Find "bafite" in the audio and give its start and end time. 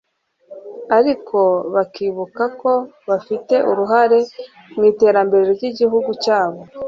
3.09-3.55